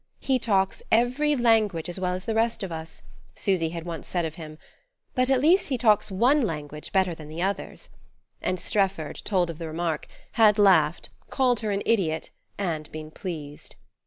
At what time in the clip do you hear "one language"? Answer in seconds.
6.09-6.91